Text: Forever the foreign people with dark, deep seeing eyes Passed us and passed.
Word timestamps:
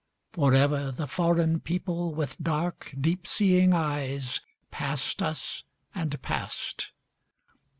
Forever 0.31 0.91
the 0.91 1.05
foreign 1.05 1.59
people 1.59 2.15
with 2.15 2.35
dark, 2.41 2.91
deep 2.99 3.27
seeing 3.27 3.71
eyes 3.71 4.41
Passed 4.71 5.21
us 5.21 5.61
and 5.93 6.19
passed. 6.23 6.91